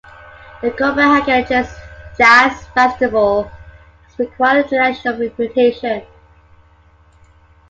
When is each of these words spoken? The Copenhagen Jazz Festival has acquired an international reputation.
The 0.63 0.71
Copenhagen 0.71 1.45
Jazz 2.17 2.65
Festival 2.73 3.43
has 3.43 4.19
acquired 4.19 4.55
an 4.55 4.63
international 4.65 5.19
reputation. 5.19 6.01